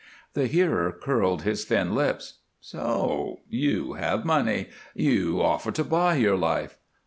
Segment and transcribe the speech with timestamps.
[0.33, 2.39] The hearer curled his thin lips.
[2.59, 3.41] "So!
[3.47, 4.69] You have money.
[4.95, 6.79] You offer to buy your life.